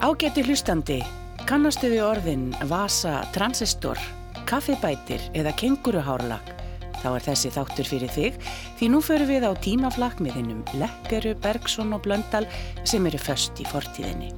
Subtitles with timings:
[0.00, 0.94] Ágæti hlustandi,
[1.44, 3.98] kannastu við orðin vasa, transistor,
[4.48, 6.54] kaffibætir eða kenguruhárlag?
[7.02, 8.38] Þá er þessi þáttur fyrir þig
[8.78, 12.48] því nú förum við á tímaflakk með hinnum Lekkeru, Bergson og Blöndal
[12.80, 14.32] sem eru först í fortíðinni.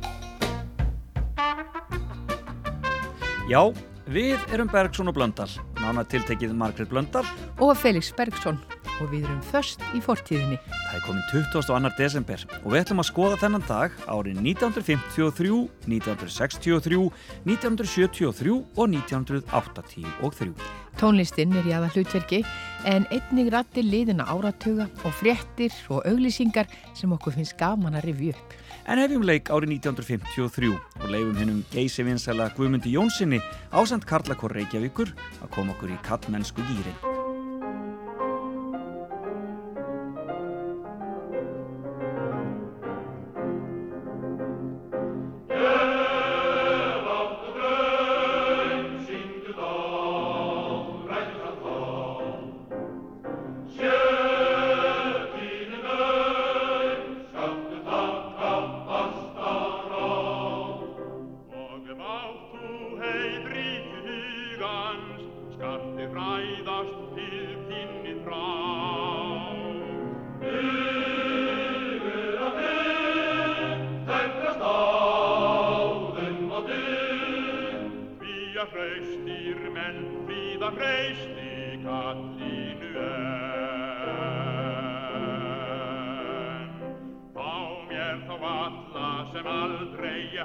[3.46, 3.62] Já,
[4.10, 7.22] við erum Bergson og Blöndal, nána tiltekið Margret Blöndal
[7.62, 8.58] og Felix Bergson
[9.00, 10.58] og við erum först í fortíðinni.
[10.66, 11.92] Það er komin 22.
[11.98, 17.02] desember og við ætlum að skoða þennan dag árið 1953, 1963,
[17.48, 20.54] 1973 og 1983.
[21.00, 22.42] Tónlistin er í aða hlutverki
[22.88, 26.68] en einnig rættir liðina áratuga og fréttir og auglýsingar
[26.98, 28.58] sem okkur finnst gaman að rifja upp.
[28.90, 33.40] En hefjum leik árið 1953 og leifum hennum geysi vinsæla Guðmundi Jónssoni
[33.70, 37.21] ásand Karlakor Reykjavíkur að koma okkur í kattmennsku gýrin.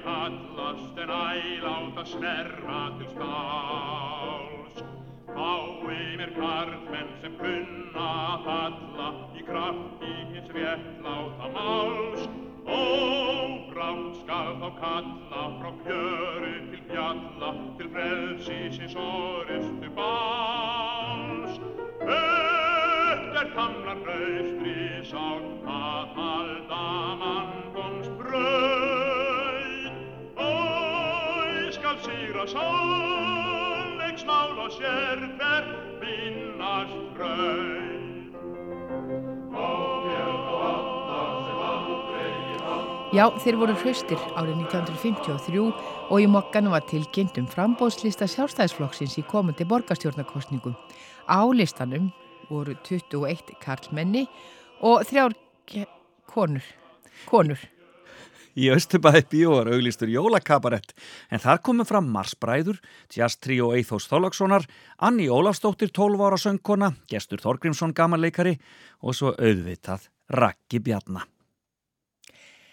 [0.08, 4.76] hallast en æláta snerra til stáls.
[5.36, 8.10] Fái mér karlmenn sem kunna
[8.46, 12.28] halla í krafti hins réttláta máls.
[12.66, 20.87] Og brátt skal þá kalla frá fjöru til fjalla til frelsi sinns orðstu bál.
[43.18, 45.66] Já, þeir voru hraustir árið 1953
[46.14, 50.78] og í mokkan var tilkynnt um frambóðslista sjálfstæðisflokksins í komandi borgarstjórnarkostningum.
[51.26, 52.14] Á listanum
[52.50, 54.28] voru 21 karlmenni
[54.82, 55.36] og þrjár
[56.28, 56.64] konur.
[57.28, 57.60] konur.
[58.58, 60.96] Í Östubæði bíó var auglistur jólakabarett
[61.30, 62.80] en þar komið fram Marsbræður,
[63.14, 64.66] Jazz Trio Eithós Þólagssonar,
[64.98, 68.56] Anni Ólafstóttir 12 ára söngkona, Gestur Þorgrímsson gamanleikari
[69.06, 71.30] og svo auðvitað Raggi Bjarnar.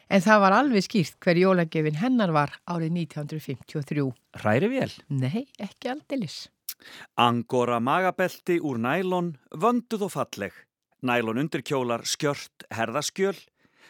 [0.08, 4.08] En það var alveg skýrt hver jólagefin hennar var árið 1953.
[4.40, 4.90] Hræri vel?
[5.12, 6.46] Nei, ekki aldilis.
[7.16, 10.54] Angora magabelti úr nælon, vönduð og falleg.
[11.04, 13.36] Nælon undirkjólar, skjört, herðaskjöl.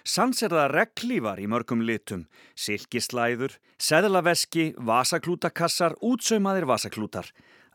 [0.04, 2.26] Sanserða reglívar í mörgum litum.
[2.58, 7.30] Silkislæður, seðlaveski, vasaklútakassar, útsaumaðir vasaklútar.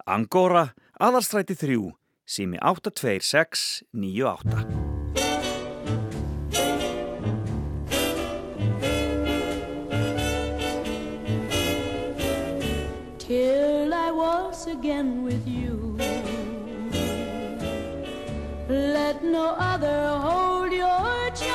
[0.06, 1.80] Angora, aðalstræti 3,
[2.30, 3.82] sími 826
[14.66, 14.78] 98.
[14.78, 15.96] again with you.
[18.68, 21.46] Let no other hold your charms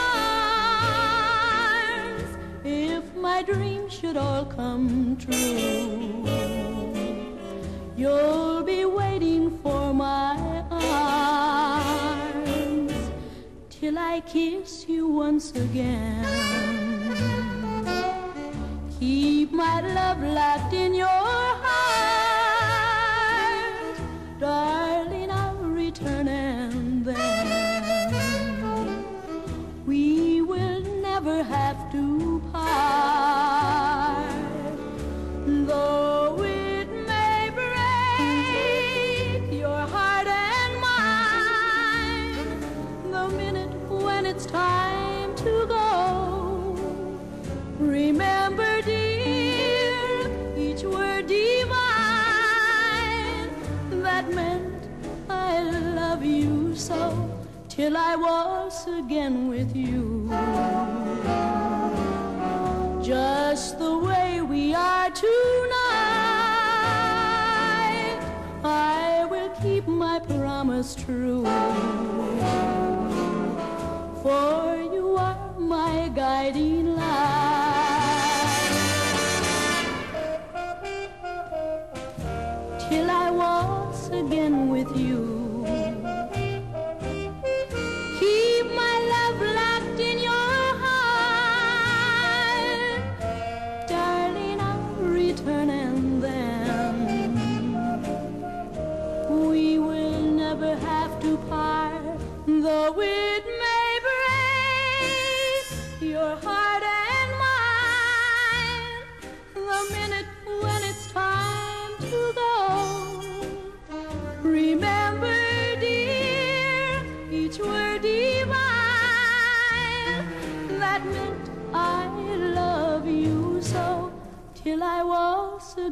[2.64, 6.24] if my dreams should all come true.
[7.96, 10.64] You'll be waiting for my
[11.90, 12.30] arms
[13.70, 16.24] till I kiss you once again.
[18.98, 22.13] Keep my love locked in your heart
[24.44, 24.83] die.
[56.84, 57.30] So
[57.70, 60.28] till I was again with you.
[63.02, 65.30] Just the way we are tonight,
[68.62, 71.44] I will keep my promise true.
[74.22, 77.63] For you are my guiding light.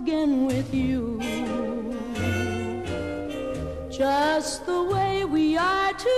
[0.02, 1.20] Again with you.
[3.88, 6.08] Just the way we are tonight,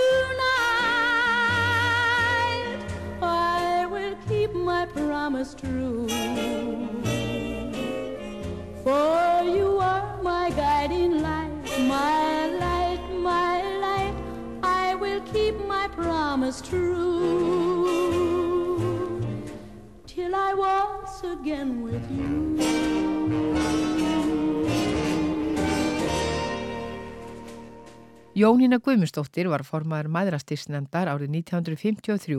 [3.21, 6.07] I will keep my promise true.
[8.83, 14.15] For you are my guiding light, my light, my light.
[14.63, 17.05] I will keep my promise true
[20.07, 22.94] till I once again with you.
[28.35, 32.35] Jónína Guðmustóttir var formaður maðurastisnefndar árið 1953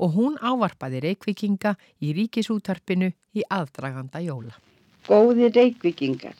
[0.00, 4.54] og hún ávarpaði reykvikinga í ríkisútarpinu í aðdraganda jóla.
[5.04, 6.32] Góði reykvikingar,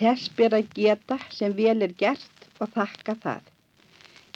[0.00, 3.42] þess ber að geta sem vel er gert og þakka það.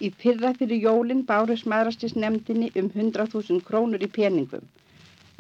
[0.05, 4.67] Í fyrra fyrir jólinn bárus maðurastisnefndinni um 100.000 krónur í peningum,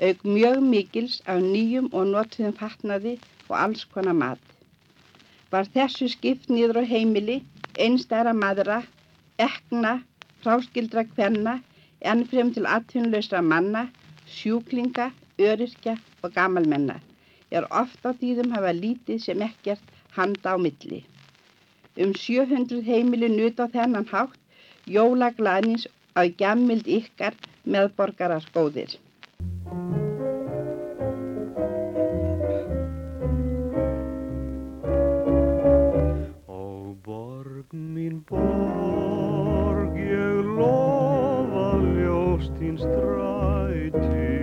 [0.00, 3.18] auk mjög mikils af nýjum og notiðum fatnaði
[3.50, 4.40] og alls konar mat.
[5.52, 7.42] Var þessu skipt nýður á heimili
[7.78, 8.82] einstæra maðra,
[9.38, 10.00] ekna,
[10.42, 11.58] fráskildra kvenna,
[12.00, 13.86] ennfrem til atvinnuleysra manna,
[14.26, 17.00] sjúklinga, öryrkja og gamalmenna.
[17.50, 21.04] Er ofta á tíðum hafa lítið sem ekkert handa á milli.
[21.96, 24.40] Um 700 heimili nuta á þennan hátt
[24.96, 25.86] jólaglæðnins
[26.16, 28.98] á gemmild ykkar meðborgarar góðir.
[37.72, 44.34] Mín borg ég lofa ljóst þín stræti.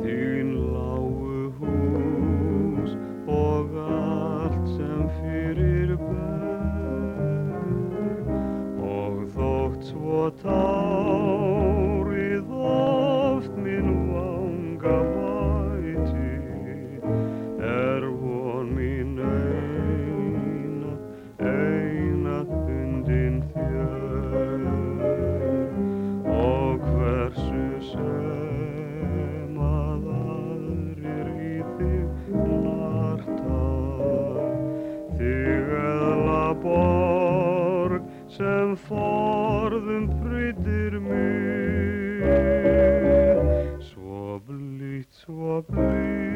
[0.00, 2.96] Þín lágu hús
[3.28, 7.38] og allt sem fyrir ber.
[8.80, 10.79] Og þótt svo tárið
[38.36, 42.24] sem forðum pryttir mig.
[43.90, 46.29] Svo blít, svo blít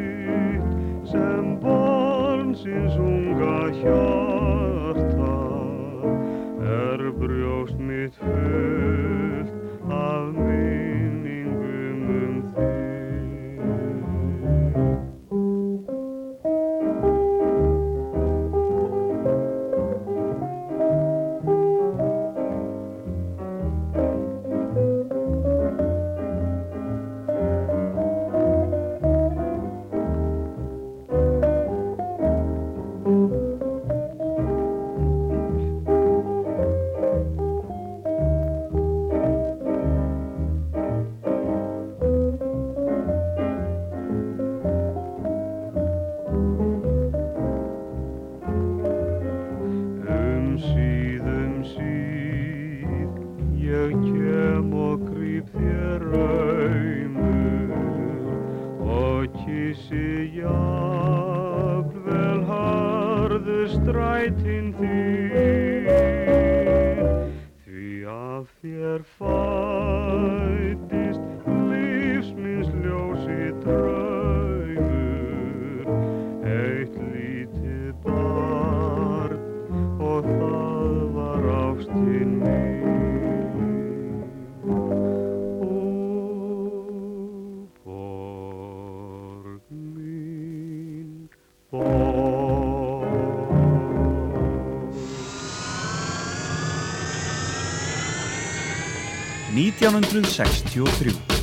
[99.80, 101.33] 1963 You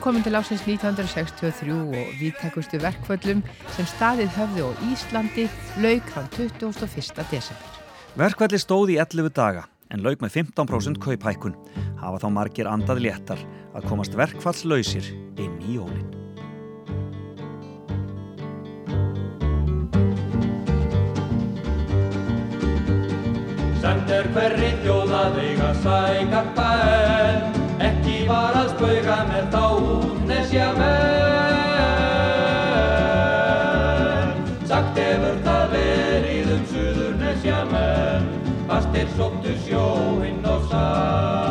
[0.00, 3.42] komin til ásins 1963 og viðtækustu verkföllum
[3.74, 5.44] sem staðið höfðu á Íslandi
[5.82, 7.26] lauk þann 21.
[7.30, 7.76] desember.
[8.16, 11.58] Verkvalli stóð í 11 daga en lauk með 15% kauphækkun.
[12.00, 13.44] Hafa þá margir andað léttar
[13.76, 16.08] að komast verkfallslausir inn í jólinn.
[23.80, 30.68] Samt er hverri þjóð að eiga sækarpa en ekki var að spauga með þá útnesja
[30.76, 31.60] menn.
[34.68, 38.26] Sagt hefur það verið um suðurnesja menn,
[38.68, 41.48] fastir sóttu sjóinn og sækjanenn.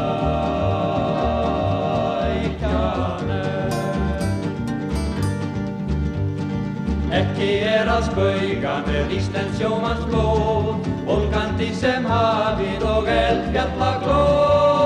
[7.20, 10.68] Ekki er að spauga með Íslands sjómanns blóð,
[11.10, 14.79] volgandi sem hafið og eldfjallaglóð.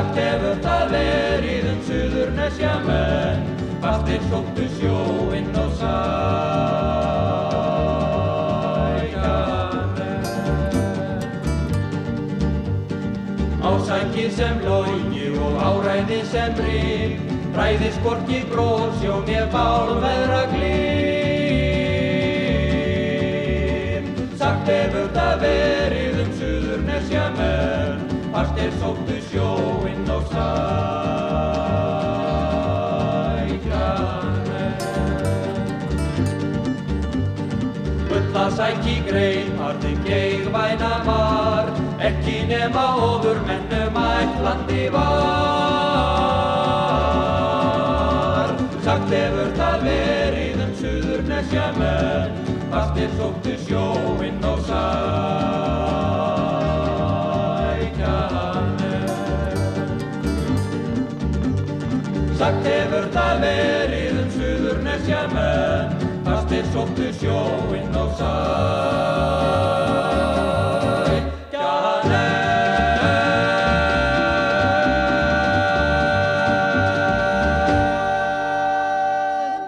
[0.00, 3.42] Sagt hefur það verið um suðurnesja menn,
[3.82, 6.40] fastir sóttu sjóinn og sækjanenn.
[13.60, 17.20] Ásækið sem logi og áræði sem rík,
[17.60, 20.80] Ræðis hvorki bróðsjó mér bálveðra glým.
[24.40, 25.99] Sagt hefur það verið
[38.60, 41.66] sæki grein, harði geigvæna var,
[42.08, 45.10] ekki nema ofur mennum ætlandi var.
[48.84, 52.32] Sagt hefur það verið um suðurnesja menn,
[52.74, 56.49] fastir sóttu sjóinn og sækjanenn.
[63.10, 65.94] Það verið um suðurnesja menn,
[66.26, 69.00] fastir sóttu sjóinn og sækjanenn.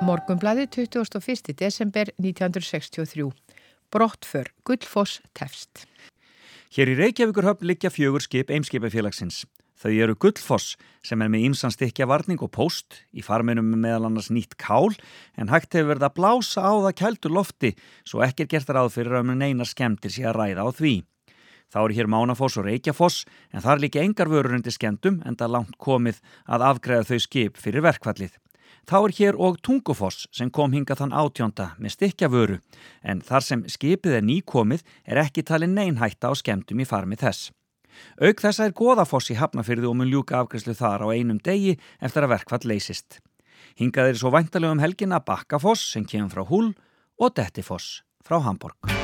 [0.07, 1.55] Morgunblæði 21.
[1.59, 3.33] desember 1963.
[3.93, 5.92] Brottför, Gullfoss, Tefst.
[6.73, 9.43] Hér í Reykjavíkurhöfn liggja fjögur skip Eimskipafélagsins.
[9.77, 14.07] Þau eru Gullfoss sem er með ímsan stykja varning og post, í farminum með meðal
[14.09, 14.89] annars nýtt kál,
[15.37, 17.75] en hægt hefur verið að blása á það kældur lofti
[18.09, 20.95] svo ekki er gert ráð fyrir að mun eina skemmtir sé að ræða á því.
[21.69, 25.53] Þá eru hér Mánafoss og Reykjafoss en þar líka engar vörur undir skemmtum en það
[25.59, 28.33] langt komið að afgræða þau skip fyrir verkvallið.
[28.89, 32.59] Þá er hér og Tungufoss sem kom hinga þann átjónda með stykkjavöru
[33.07, 37.53] en þar sem skipið er nýkomið er ekki talin neinhætta á skemmtum í farmi þess.
[38.19, 42.27] Auk þessa er Goðafoss í Hafnafyrði og mun ljúka afgræslu þar á einum degi eftir
[42.27, 43.21] að verkvall leysist.
[43.79, 46.75] Hingað er svo væntalegum helgina Bakkafoss sem kemur frá Hull
[47.21, 49.02] og Dettifoss frá Hamburg.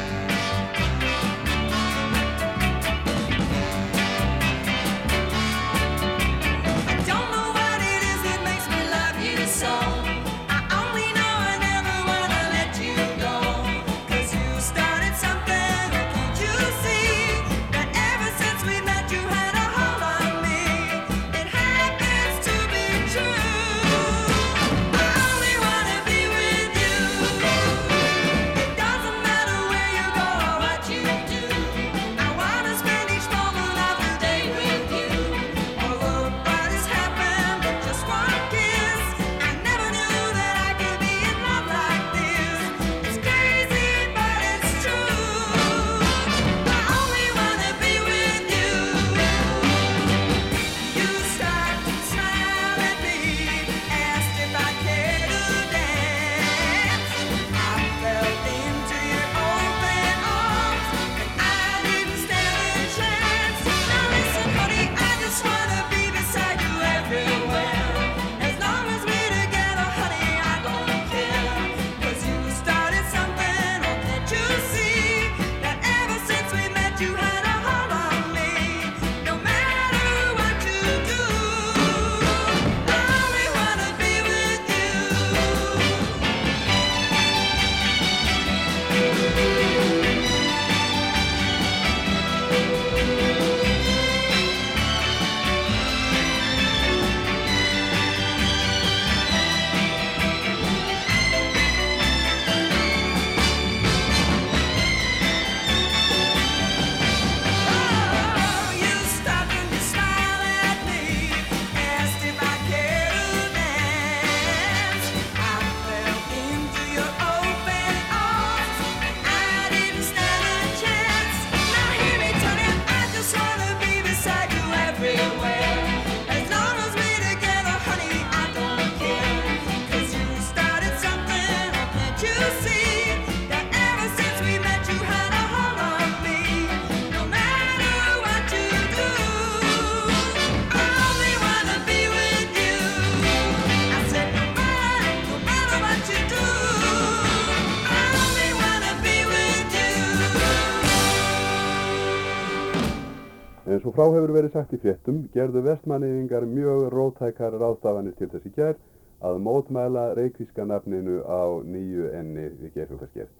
[154.18, 158.80] Hefur verið sagt í fréttum gerðu vestmanniðingar mjög rótækar ráðstafanir til þessi gerð
[159.22, 163.30] að mótmæla reykvíska nafninu á nýju enni við gerfugaskerð.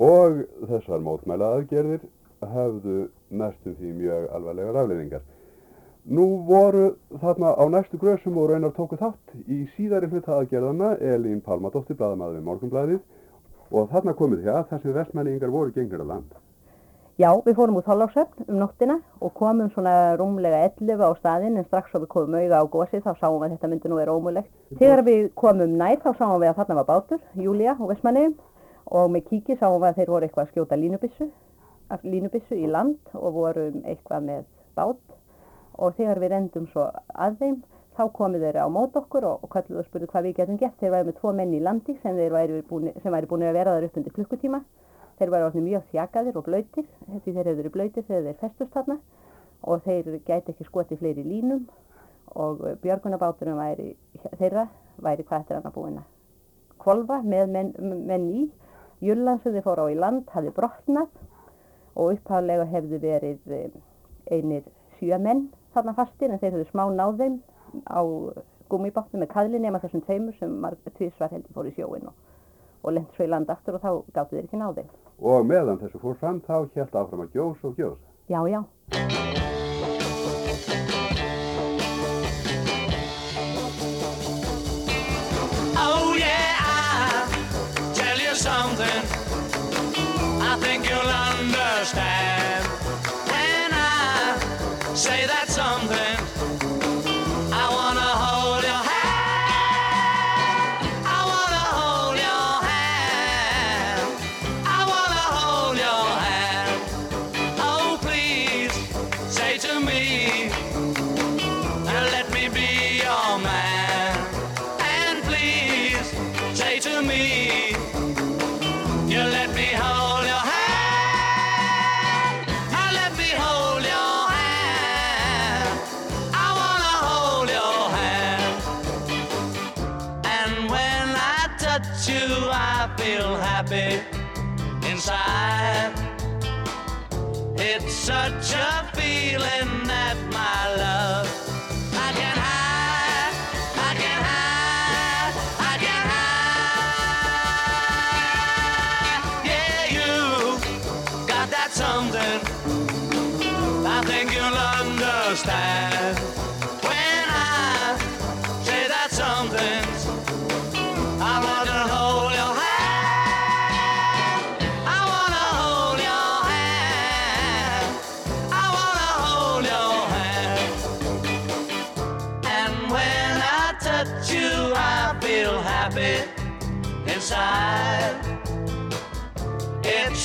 [0.00, 2.04] Og þessar mótmæla aðgerðir
[2.54, 5.24] hafðu næstum því mjög alvarlegar afleiðingar.
[6.08, 6.86] Nú voru
[7.20, 12.38] þarna á næstu grösum og raunar tóku þátt í síðari hluta aðgerðana Elín Palmadóttir, bladamaður
[12.40, 13.02] við Morgunblæðið
[13.70, 16.38] og þarna komið að þar sem vestmanniðingar voru gengnir að land.
[17.20, 21.66] Já, við fórum út Þorláksöfn um nóttina og komum svona rúmlega 11 á staðinn en
[21.66, 24.14] strax svo við komum auga á gósið þá sáum við að þetta myndi nú vera
[24.16, 24.48] ómulegt.
[24.78, 28.38] Þegar við komum nær þá sáum við að þarna var bátur, Júlia og Vestmanniðum
[29.00, 31.30] og með kíki sáum við að þeir voru eitthvað að skjóta línubissu,
[32.08, 35.16] línubissu í land og vorum eitthvað með bát
[35.76, 37.62] og þegar við rendum svo að þeim
[37.98, 40.80] þá komið þeir á mót okkur og, og kalluðu og spurðu hvað við getum gert.
[40.80, 43.76] Þeir væri með tvo menn í landi sem, væri búin, sem væri búin að vera
[43.76, 44.64] þar upp undir klukkutíma
[45.20, 48.96] Þeir væri orðin mjög þjakaðir og blöytir, því þeir hefur blöytir þegar þeir festust þarna
[49.68, 51.66] og þeir gæti ekki skotið fleiri línum
[52.40, 53.90] og björgunabáturinn væri,
[54.38, 54.64] þeirra
[55.04, 56.06] væri hvað eftir hann að búina.
[56.80, 57.74] Kvolva með menn,
[58.08, 58.46] menn í,
[59.04, 61.12] Júlland sem þeir fóru á í land hafði brotnað
[61.96, 63.76] og uppháðlega hefði verið eh,
[64.32, 64.64] einir
[64.98, 67.38] sjö menn þarna fastir en þeir hefðu smá náð þeim
[67.88, 68.00] á
[68.70, 70.52] gummibáttum með kaðli nema þessum tveimur sem
[70.96, 72.14] tvísvar heldur fóru í sjóin og,
[72.84, 74.92] og lent svo í land aftur og þá gáttu þeir ekki náð þeim.
[75.20, 77.98] Og meðan þessu fór fram þá hjælt áfram að gjós og gjós.
[78.30, 78.64] Já, já.
[85.76, 89.02] Oh yeah, I'll tell you something.
[90.40, 92.39] I think you'll understand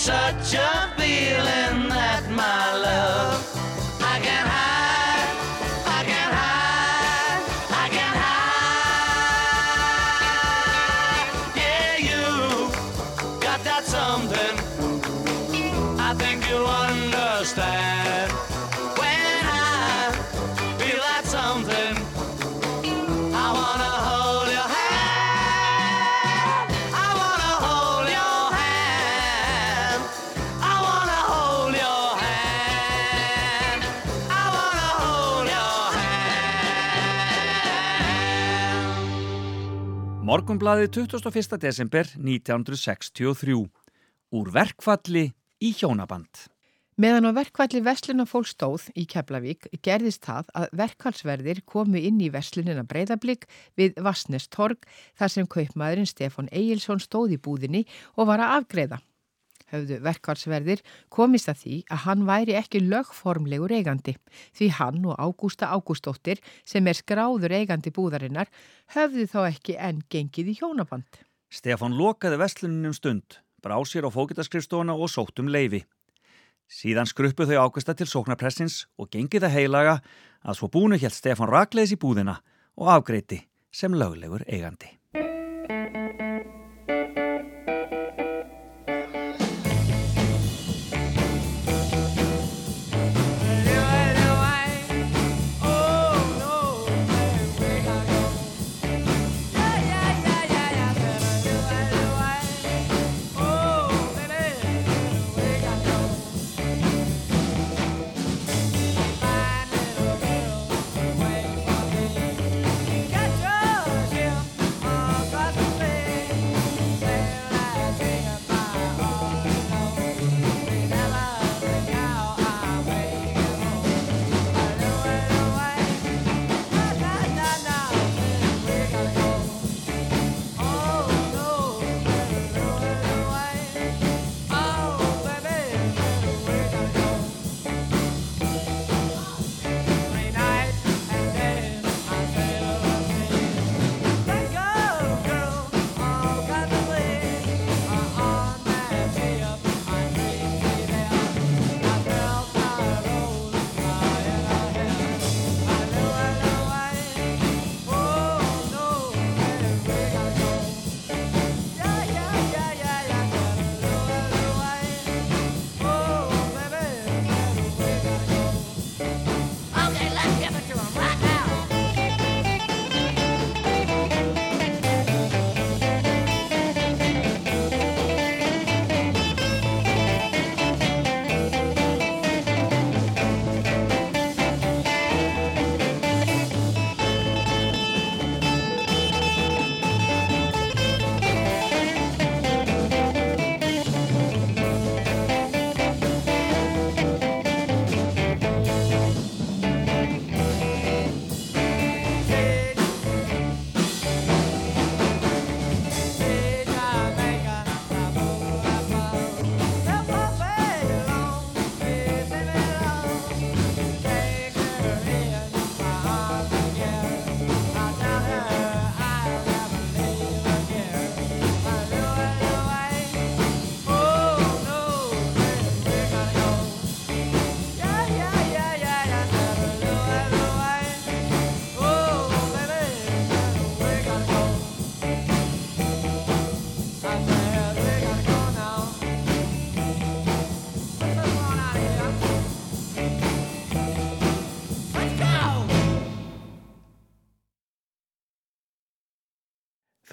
[0.05, 3.41] such a feeling that my love
[4.03, 5.33] I can hide,
[5.97, 7.41] I can hide,
[7.83, 8.85] I can hide.
[11.57, 12.23] Yeah, you
[13.41, 14.55] got that something.
[15.99, 18.04] I think you'll understand
[40.35, 40.43] hand.
[40.43, 41.57] Morgunblaði 21.
[41.59, 43.55] desember 1963.
[44.35, 45.31] Úr verkfalli
[45.63, 46.49] í hjónaband.
[46.97, 52.85] Meðan á verkvalli Vestlunafólk stóð í Keflavík gerðist það að verkvalsverðir komu inn í Vestlunina
[52.87, 54.85] breyðablík við Vassnes Torg
[55.19, 57.83] þar sem kaupmaðurinn Stefán Egilson stóð í búðinni
[58.15, 59.01] og var að afgreða.
[59.75, 64.15] Höfðu verkvalsverðir komist að því að hann væri ekki lögformlegur eigandi
[64.55, 68.51] því hann og Ágústa Ágústóttir sem er skráður eigandi búðarinnar
[68.95, 71.19] höfðu þá ekki enn gengið í hjónaband.
[71.51, 75.83] Stefán lokaði vestluninum stund, brá sér á fókitarskrifstofuna og sótt um leifi.
[76.71, 79.95] Síðan skruppu þau ákvista til sóknarpressins og gengið það heilaga
[80.45, 82.39] að svo búinu helt Stefán rakleis í búðina
[82.79, 83.43] og afgreiti
[83.75, 84.89] sem löglegur eigandi.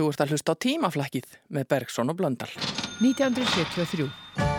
[0.02, 2.50] Þú ert að hlusta á tímaflakkið með Bergson og Blöndal.
[3.06, 4.51] 1973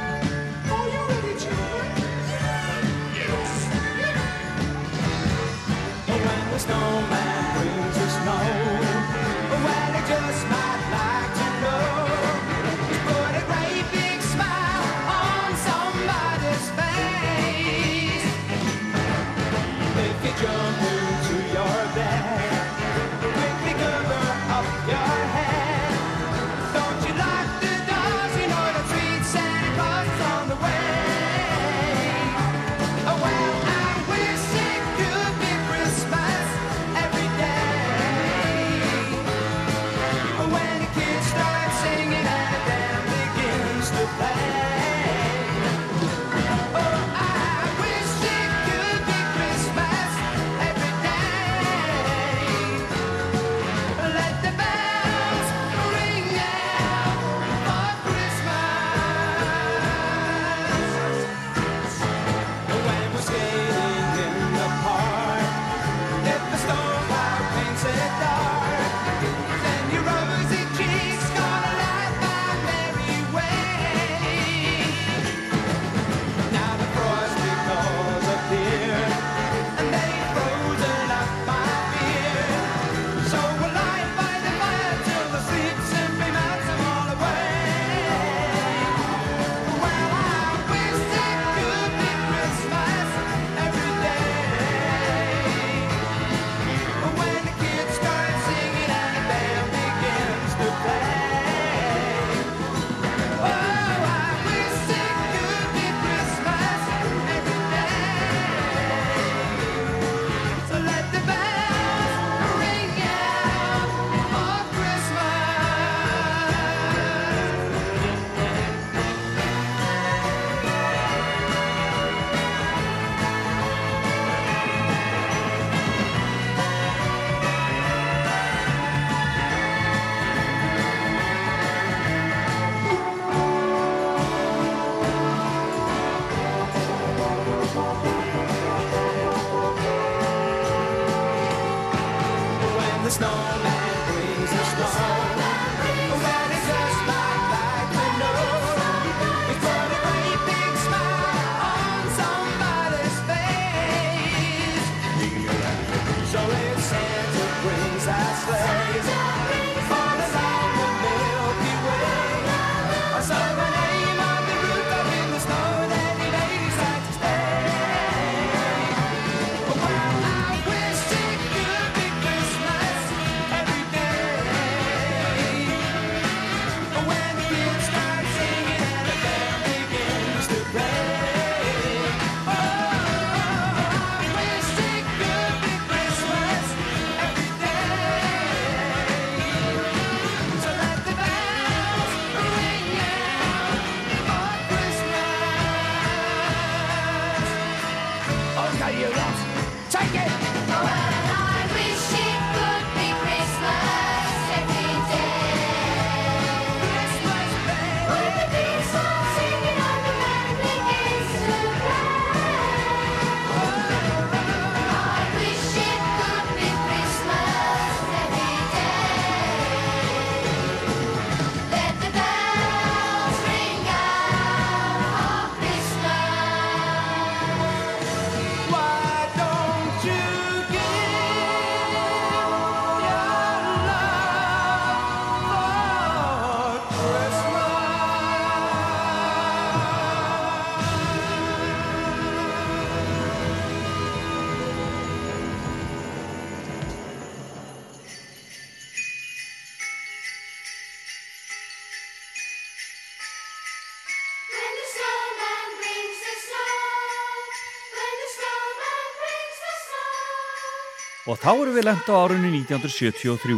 [261.23, 263.53] Og þá erum við lenda á árunni 1973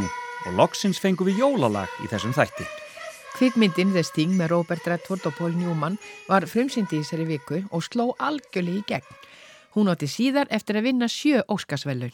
[0.45, 2.65] og loksins fengum við jólalag í þessum þætti.
[3.35, 5.95] Kvikmyndin The Sting með Robert Redford og Paul Newman
[6.27, 9.17] var frumsyndi í þessari viku og sló algjörlega í gegn.
[9.73, 12.13] Hún átti síðar eftir að vinna sjö óskarsvelun.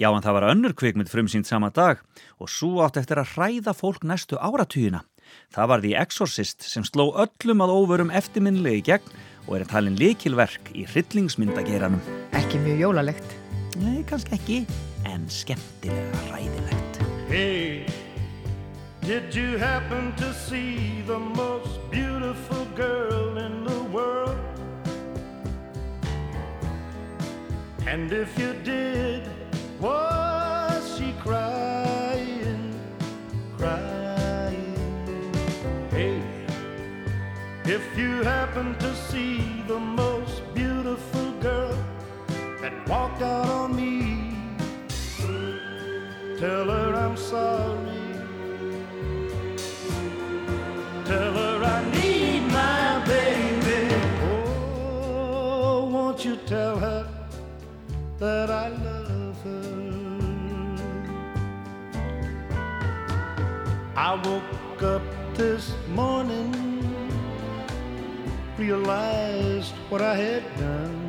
[0.00, 2.00] Já, en það var önnur kvikmynd frumsynd sama dag
[2.40, 5.02] og svo átti eftir að hræða fólk næstu áratugina.
[5.52, 9.12] Það var The Exorcist sem sló öllum að óvörum eftirminnlegi gegn
[9.44, 12.00] og er að talin likilverk í hryllingsmyndageranum.
[12.40, 13.38] Ekki mjög jólalegt.
[13.76, 14.66] Nei, kannski ekki,
[15.04, 17.00] en skemmtilega ræðilegt.
[17.28, 17.86] Hey,
[19.02, 24.38] did you happen to see the most beautiful girl in the world?
[27.86, 29.28] And if you did,
[29.80, 32.74] was she crying,
[33.56, 35.32] crying?
[35.90, 36.20] Hey,
[37.64, 40.17] if you happen to see the most
[42.68, 44.34] that walked out on me,
[46.38, 47.88] tell her I'm sorry.
[51.06, 53.94] Tell her I need my baby.
[54.22, 57.08] Oh, won't you tell her
[58.18, 59.68] that I love her?
[63.96, 65.02] I woke up
[65.34, 66.52] this morning,
[68.58, 71.07] realized what I had done.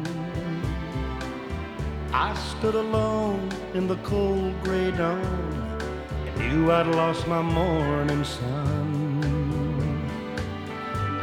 [2.11, 5.79] I stood alone in the cold gray dawn
[6.25, 8.89] and knew I'd lost my morning sun.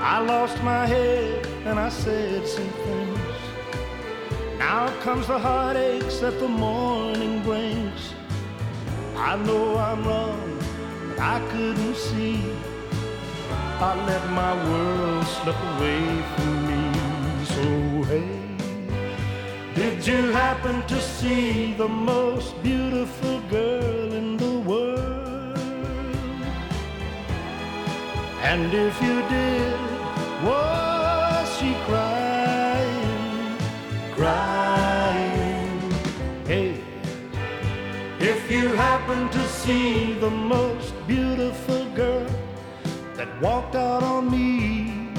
[0.00, 3.18] I lost my head and I said some things.
[4.58, 8.14] Now comes the heartaches that the morning brings.
[9.16, 10.58] I know I'm wrong,
[11.08, 12.44] but I couldn't see.
[13.80, 16.65] I let my world slip away from me.
[19.86, 25.56] Did you happen to see the most beautiful girl in the world?
[28.42, 29.78] And if you did,
[30.48, 33.58] was she crying,
[34.16, 35.78] crying?
[36.46, 36.80] Hey,
[38.18, 42.30] if you happen to see the most beautiful girl
[43.14, 45.12] that walked out on me,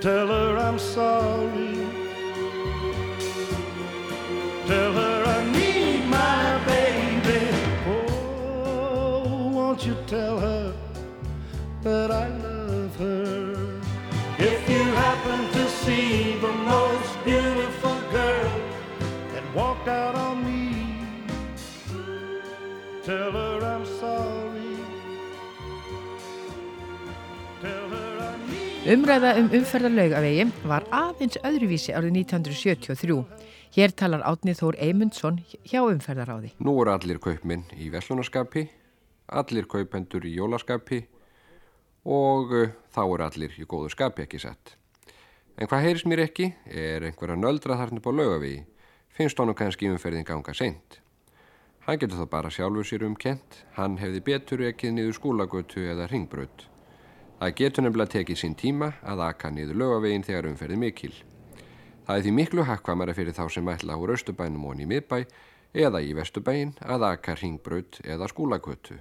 [0.00, 1.83] tell her I'm sorry.
[4.66, 7.42] Tell her I need my baby.
[7.86, 10.72] Oh, won't you tell her
[11.82, 13.54] that I love her?
[14.38, 18.52] If you happen to see the most beautiful girl
[19.34, 20.96] that walked out on me,
[23.02, 24.76] tell her I'm sorry.
[27.60, 28.14] Tell her
[28.84, 33.53] Umræða um umferðarlaugavegi var aðeins öðruvísi árið 1973.
[33.74, 36.52] Hér talar Átni Þór Eymundsson hjá umferðaráði.
[36.62, 38.68] Nú eru allir kaupmenn í veslunarskapi,
[39.34, 41.00] allir kaupendur í jólaskapi
[42.06, 44.76] og uh, þá eru allir í góðu skapi ekki sett.
[45.58, 48.62] En hvað heyrist mér ekki er einhverja nöldra þarna upp á laugavegi,
[49.10, 51.00] finnst honum kannski umferðin ganga seint.
[51.82, 56.06] Hann getur þá bara sjálfur sér um kent, hann hefði betur ekkið niður skólagötu eða
[56.14, 56.68] ringbraut.
[57.42, 61.16] Það getur nefnilega tekið sín tíma að aka niður laugavegin þegar umferði mikil.
[62.04, 65.24] Það er því miklu hakkvamara fyrir þá sem ætla úr Östubænum og í miðbæ
[65.72, 68.98] eða í Vestubæin að aka ringbraut eða skólagötu.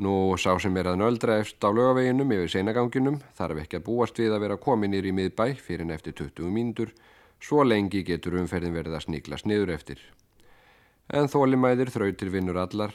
[0.00, 4.22] Nú sá sem er að nöldra eftir á laugaveginum yfir seinaganginum þarf ekki að búast
[4.22, 6.94] við að vera kominir í miðbæ fyrir en eftir 20 mínútur,
[7.42, 10.00] svo lengi getur umferðin verið að sniglast niður eftir.
[11.10, 12.94] En þólimæðir þrautir vinnur allar.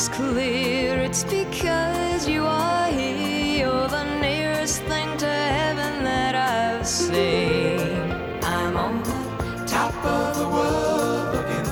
[0.00, 3.66] Is clear it's because you are here.
[3.66, 8.10] You're the nearest thing to heaven that I've seen.
[8.42, 11.68] I'm on the top of the world looking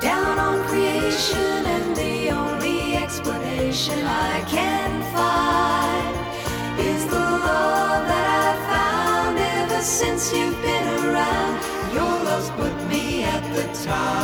[0.00, 6.14] down on creation, and the only explanation I can find
[6.78, 11.54] is the love that I've found ever since you've been around.
[11.92, 14.23] Your love's put me at the top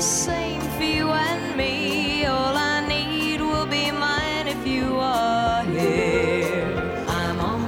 [0.00, 2.24] the same for you and me.
[2.24, 6.72] All I need will be mine if you are here.
[7.06, 7.60] I'm on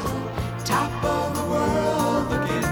[0.64, 2.68] top of the world looking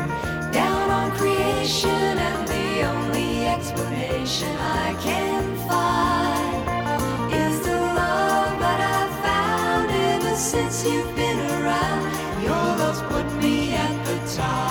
[0.50, 4.56] down on creation, and the only explanation
[4.86, 12.02] I can find is the love that I've found ever since you've been around.
[12.42, 14.69] Your love's put me at the top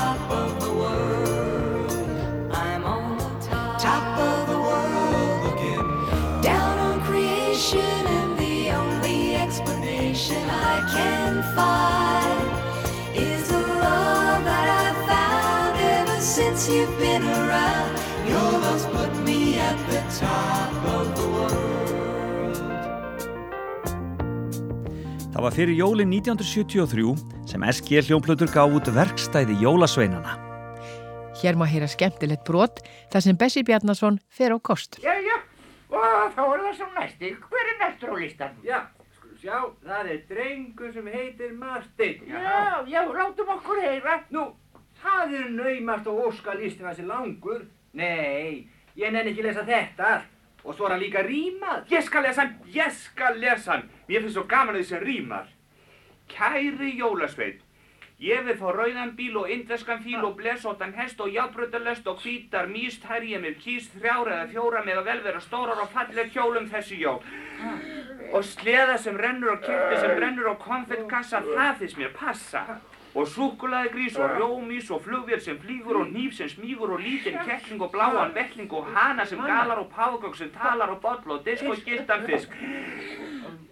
[25.39, 27.11] Það var fyrir jólin 1973
[27.47, 30.33] sem SG hljómplötur gaf út verkstæði Jólasveinana.
[31.39, 32.81] Hér má heyra skemmtilegt brot
[33.13, 34.97] þar sem Bessi Bjarnason fer á kost.
[34.99, 35.37] Jæja,
[35.95, 37.31] og þá er það svo næsti.
[37.39, 38.57] Hver er næstur á listan?
[38.67, 38.81] Já,
[39.15, 39.55] skulum sjá,
[39.87, 42.19] það er drengur sem heitir Martin.
[42.27, 44.17] Já, já, látum okkur heyra.
[44.35, 44.43] Nú,
[44.99, 47.63] það er naumast og óska listin þessi langur.
[47.95, 48.67] Nei,
[48.99, 50.35] ég nenni ekki lesa þetta allt.
[50.63, 51.87] Og svo er hann líka rímað.
[51.93, 53.87] Ég skal lesa hann, ég skal lesa hann.
[54.09, 55.47] Mér finnst svo gaman að þessi rímar.
[56.29, 57.61] Kæri jólasveit,
[58.21, 62.67] ég vil fá rauðan bíl og indveskan fíl og blesóttan hest og játbröndalest og hvítar
[62.69, 66.69] míst ég mér kýst þrjár eða fjóra með að vel vera stórar og falleg hjólum
[66.69, 67.23] þessi jól.
[68.33, 72.65] Og sleða sem rennur og kyrti sem rennur og konfettkassa, það finnst mér passa.
[73.15, 77.39] Og súkulaði grís og rjómís og flugvél sem flýgur og nýf sem smígur og lítinn
[77.45, 81.45] kettling og bláan vettling og hana sem galar og páfugögg sem talar og boll og
[81.45, 82.53] disk og gildan fisk.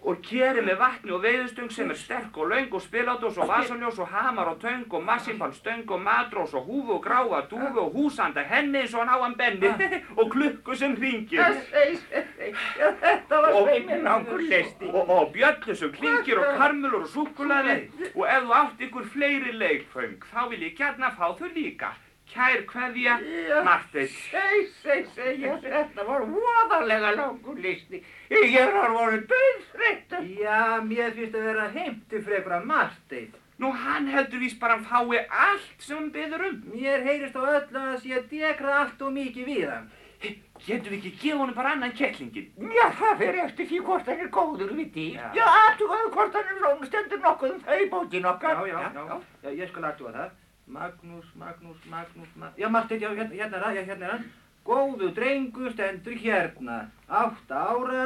[0.08, 3.98] Og keri með vatni og veiðustöng sem er sterk og laung og spilátós og vasaljós
[4.00, 7.92] og hamar og töng og massímpan stöng og matrós og húfu og gráa dúfu og
[7.96, 9.68] húsanda henni eins og hann á hann benni
[10.20, 11.44] og klukku sem hringir.
[13.04, 14.88] Þetta var sveiminn langur listi.
[14.88, 17.78] Og, og bjöllu sem klingir og karmulur og súkulaði
[18.14, 21.92] og ef þú átt ykkur fleiri leikföng þá vil ég gætna fá þau líka.
[22.28, 23.14] Kær kveðja,
[23.64, 24.08] Marteinn.
[24.12, 28.02] Seg, seg, seg, þetta var voðalega langur listi.
[28.30, 30.20] Ég var voru döðfreytta.
[30.36, 33.30] Já, mér finnst að vera heimti frekra Marteinn.
[33.58, 36.58] Nú, hann heldur víst bara að hann fái allt sem hann byður um.
[36.74, 39.88] Mér heyrist á öllu að sé að dekra allt og mikið við hann.
[40.18, 42.48] Getum við ekki gefa honum bara annan kettlingin?
[42.74, 45.18] Já, það fyrir eftir því hvort hann er góður við dýr.
[45.18, 45.28] Já.
[45.38, 48.62] Já, aðtugaðu hvort hann er lóngstendur nokkuð um þau bókin okkar.
[48.66, 50.36] Já, já, já, já, ég skal aðtuga það.
[50.68, 54.24] Magnús, Magnús, Magnús, Magnús, já, Marteinn, já, hérna, hérna er hann, já, hérna er hann.
[54.68, 58.02] Góðu drengur stendur hérna, átta ára,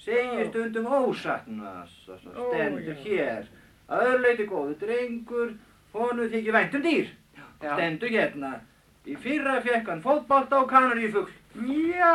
[0.00, 3.50] segir stundum ósatnas, stendur hér.
[3.86, 5.52] Að öðruleiti góðu drengur,
[5.92, 7.12] honum þykir vænt um dýr,
[7.60, 8.54] stendur hérna.
[9.06, 11.30] Í fyrra fekk hann fótbolta og kanarífugl.
[11.56, 12.12] Já,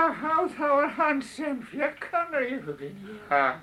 [0.53, 2.97] þá var hann sem fekk hann í huglinn.
[3.31, 3.57] Já,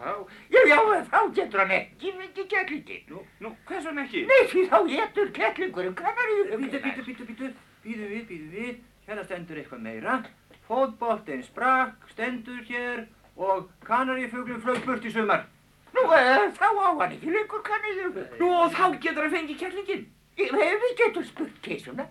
[0.51, 3.05] já, já, þá getur hann ekki mikið kettlingin.
[3.13, 4.25] Nú, nú, hvers vegna ekki?
[4.27, 6.59] Nei, því þá getur kettlingurinn kanarífugl.
[6.65, 7.53] Bítu, bítu, bítu, bítu,
[7.85, 8.75] bítu við, bítu við,
[9.07, 10.19] hérna stendur eitthvað meira.
[10.67, 13.07] Fótboltinn sprakk, stendur hér
[13.39, 15.47] og kanarífuglinn flög burt í sumar.
[15.95, 18.27] Nú, uh, þá á hann ekki lengur kanarífugl.
[18.43, 20.07] Nú, og þá getur hann fengið kettlingin.
[20.39, 22.11] Við getum spurt kísuna.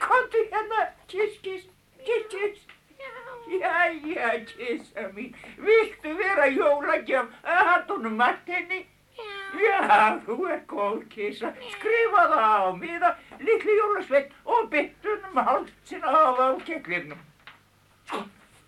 [0.00, 1.68] Komdu hérna, kiss, kiss,
[2.04, 2.75] kiss, kiss.
[3.46, 8.80] Jæja, kissa mín, viltu vera jólagjaf að hattunum Martinni?
[9.56, 16.12] Já, þú er góð kissa, skrifa það á miða, litli jólasveit og byttunum hálsin á
[16.36, 17.22] á kettlingnum.
[18.10, 18.20] Sko,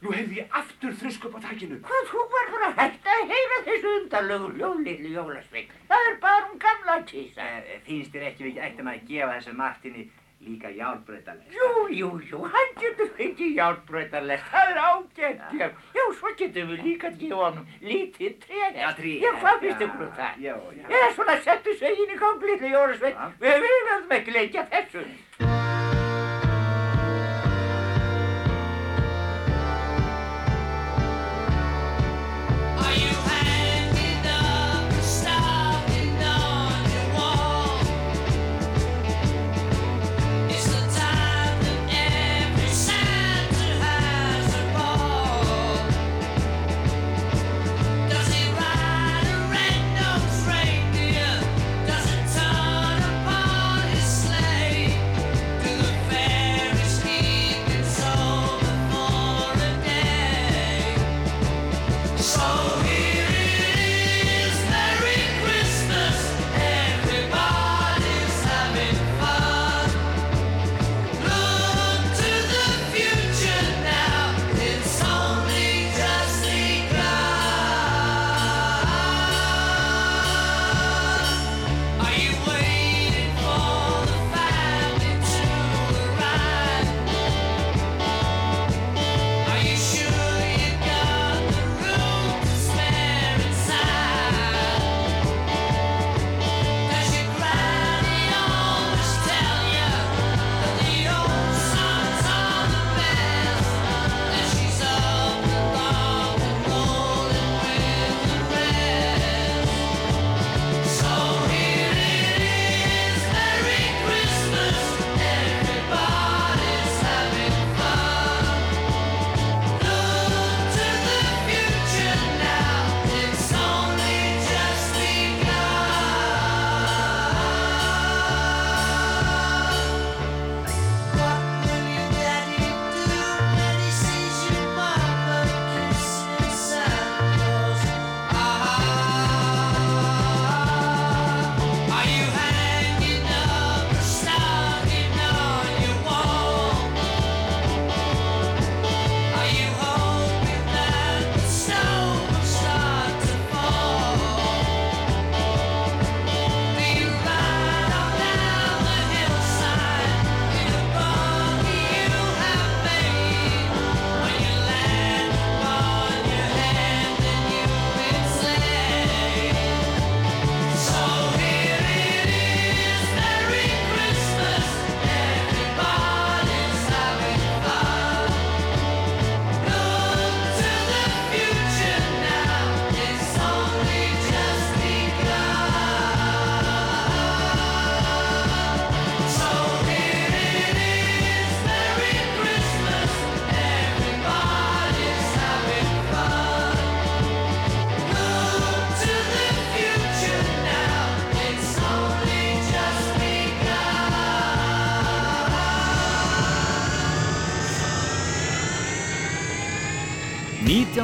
[0.02, 1.80] nú hefði ég aftur þrusk upp á þakkinu.
[1.84, 5.74] Hvað, þú verður að hætta að heyra þessu undarlegu hljóð, litli jólasveit.
[5.90, 7.50] Það er bara um gamla kissa.
[7.90, 10.08] Finnst þér ekki við ættum að gefa þessu Martini
[10.46, 11.50] líka járbreytalest?
[11.52, 15.66] Jú, jú, jú, hann getur fengið járbreytalest, það er ágætt, já.
[15.98, 18.62] Já, svo getum við líka að gefa honum lítið tré.
[18.78, 19.16] Já, tré.
[19.24, 20.40] Já, hvað finnst ykkur um það?
[20.46, 20.88] Já, já.
[20.94, 23.22] Já, svona settu segin í gang, litli Jólasveit.
[23.42, 25.06] Við við verðum ekki leikja þessu.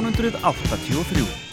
[0.01, 1.44] 1983.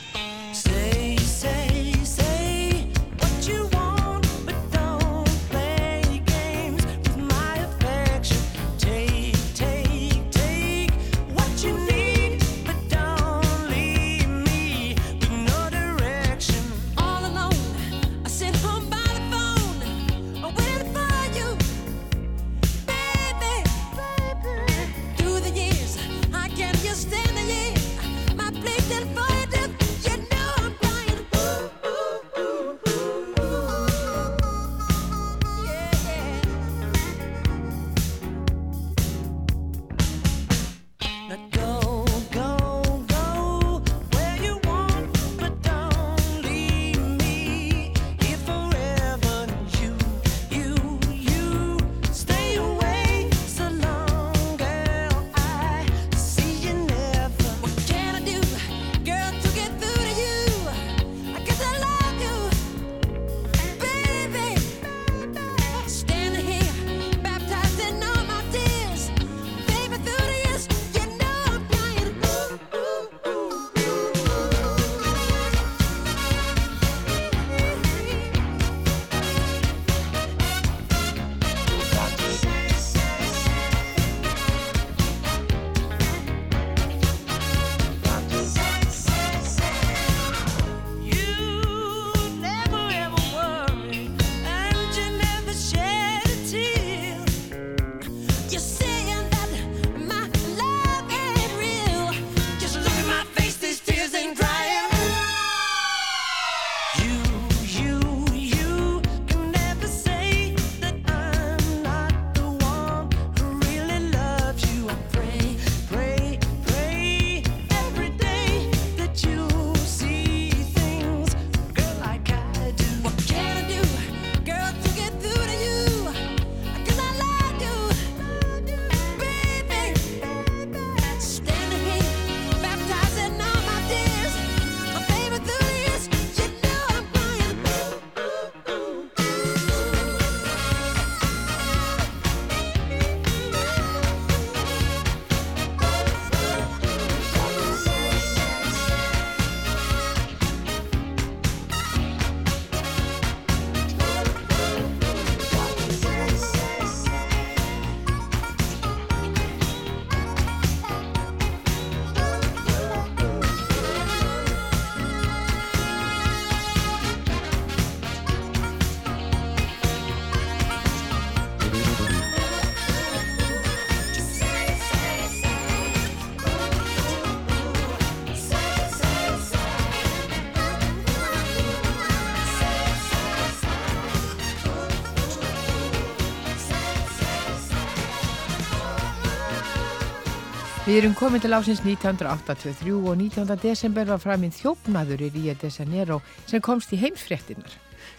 [190.83, 193.53] Við erum komin til ásins 1983 og 19.
[193.63, 196.17] desember var framinn þjófnaður í Rio de Janeiro
[196.51, 197.77] sem komst í heimsfréttinnar.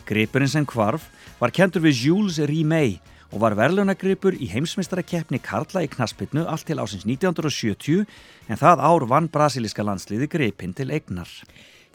[0.08, 1.10] Gripurinn sem kvarf
[1.42, 3.04] var kentur við Jules Rimet
[3.34, 8.08] og var verðlunagripur í heimsmeistarakeppni Karla í knaspitnu allt til ásins 1970
[8.48, 11.28] en það ár vann brasilíska landsliði gripinn til eignar.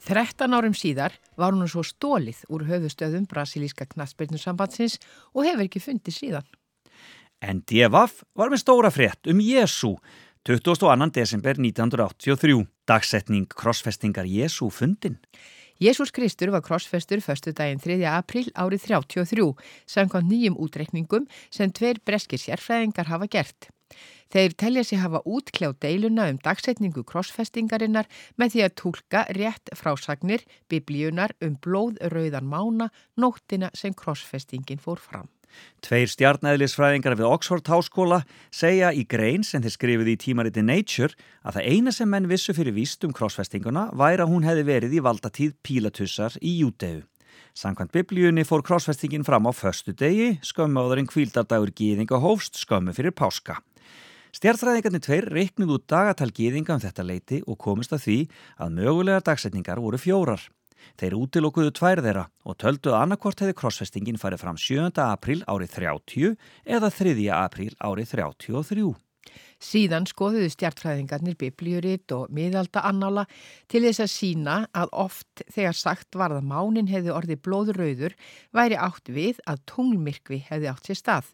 [0.04, 5.00] 13 árum síðar var hún svo stólið úr höfustöðum brasilíska knaspirnusambandsins
[5.32, 6.54] og hefur ekki fundið síðan.
[7.40, 9.94] En DFF var með stóra frétt um Jésu
[10.48, 11.10] 22.
[11.12, 12.66] desember 1983.
[12.86, 15.18] Dagsetning krossfestingar Jésu fundin.
[15.78, 18.00] Jésús Kristur var krossfestur förstu daginn 3.
[18.08, 19.52] april árið 33
[19.84, 23.68] samkvæmt nýjum útreikningum sem tveir breskir sérfræðingar hafa gert.
[24.32, 28.08] Þeir telja sig hafa útkljá deiluna um dagsetningu krossfestingarinnar
[28.40, 32.88] með því að tólka rétt frásagnir biblíunar um blóðrauðan mána
[33.20, 35.28] nóttina sem krossfestingin fór fram.
[35.84, 41.58] Tveir stjarnæðlisfræðingar við Oxford Háskóla segja í grein sem þeir skrifið í tímariti Nature að
[41.58, 45.04] það eina sem menn vissu fyrir víst um krossfestinguna væri að hún hefði verið í
[45.04, 47.06] valdatíð Pílatussar í Júteu.
[47.58, 52.94] Sankvæmt biblíunni fór krossfestingin fram á föstu degi, skömmu áður en kvíldardagur gýðinga hófst skömmu
[52.94, 53.58] fyrir páska.
[54.36, 58.18] Stjartræðingarnir tveir reiknuð út dagatal gýðinga um þetta leiti og komist að því
[58.60, 60.42] að mögulegar dagsetningar voru fjórar.
[61.00, 64.92] Þeir útilokkuðu tvær þeirra og töldu að annarkvort hefði krossfestingin farið fram 7.
[65.04, 67.18] april árið 30 eða 3.
[67.34, 68.88] april árið 33.
[69.58, 73.24] Síðan skoðuðu stjartfræðingarnir biblíuritt og miðalda annála
[73.70, 78.14] til þess að sína að oft þegar sagt var að mánin hefði orðið blóðrauður
[78.54, 81.32] væri átt við að tunglmyrkvi hefði átt sér stað.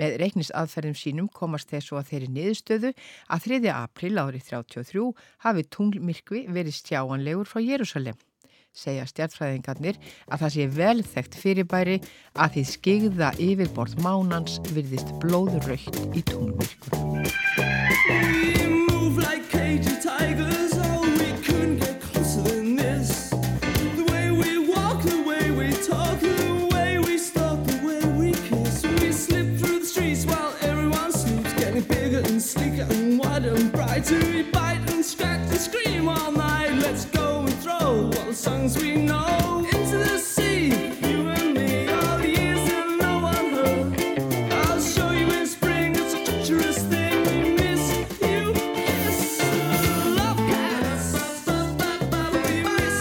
[0.00, 2.94] Með reiknisaðferðum sínum komast þessu að þeirri niðurstöðu
[3.28, 3.60] að 3.
[3.74, 5.10] april árið 33
[5.44, 8.25] hafi tunglmyrkvi verið stjáanlegur frá Jérúsalem
[8.76, 9.96] segja stjartfræðingarnir
[10.28, 11.96] að það sé velþekkt fyrirbæri
[12.34, 16.94] að því skigða yfirborð mánans virðist blóðurraukt í tunglmyrkur.
[38.46, 40.68] Songs we know into the sea.
[41.06, 43.86] You and me, all the years that no one heard.
[44.58, 47.16] I'll show you in spring, it's a treacherous thing.
[47.26, 47.84] We miss
[48.22, 48.40] you,
[48.86, 49.18] yes.
[50.20, 51.08] Love cats.
[52.36, 52.98] We miss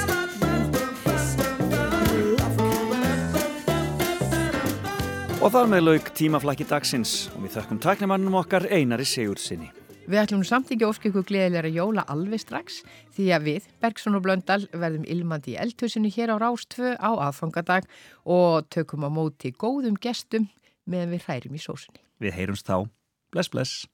[5.45, 9.84] Og þar með lauk tímaflakki dagsins og við þökkum taknimannum okkar Einari Sigurðsinni.
[10.05, 12.83] Við ætlum samt ekki að óska ykkur gleðilega jóla alveg strax
[13.15, 17.89] því að við, Bergson og Blöndal, verðum ilmandi í eldhusinu hér á Rástvö á aðfangadag
[18.29, 20.45] og tökum á móti góðum gestum
[20.85, 22.03] meðan við hrærum í sósunni.
[22.21, 22.85] Við heyrumst þá.
[23.33, 23.89] Bless, bless.